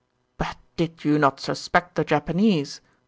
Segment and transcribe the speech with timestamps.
[0.39, 2.81] "But did you not suspect the Japanese?"